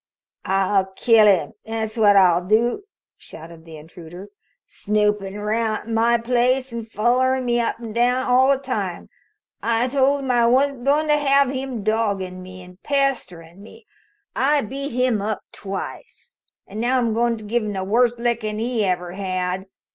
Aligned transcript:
"I'll 0.45 0.87
kill 0.95 1.27
him, 1.27 1.53
that's 1.63 1.95
what 1.95 2.15
I'll 2.15 2.43
do!" 2.43 2.85
shouted 3.17 3.65
the 3.65 3.77
intruder. 3.77 4.29
"Snoopin' 4.65 5.35
around 5.35 5.93
my 5.93 6.17
place, 6.17 6.71
and 6.73 6.87
follerin' 6.87 7.45
me 7.45 7.59
up 7.61 7.75
an' 7.79 7.93
down 7.93 8.23
all 8.25 8.49
the 8.49 8.57
time! 8.57 9.09
I 9.61 9.87
told 9.87 10.21
him 10.21 10.31
I 10.31 10.47
wasn't 10.47 10.85
goin' 10.85 11.07
to 11.07 11.17
have 11.17 11.51
him 11.51 11.83
doggin' 11.83 12.41
me 12.41 12.63
an' 12.63 12.79
pesterin' 12.81 13.61
me. 13.61 13.85
I've 14.35 14.69
beat 14.69 14.91
him 14.91 15.21
up 15.21 15.43
twice, 15.51 16.37
an' 16.65 16.79
now 16.79 16.97
I'm 16.97 17.13
goin' 17.13 17.37
to 17.37 17.43
give 17.43 17.61
him 17.61 17.73
the 17.73 17.83
worst 17.83 18.17
lickin' 18.17 18.57
he 18.57 18.83
ever 18.83 19.11
had. 19.11 19.67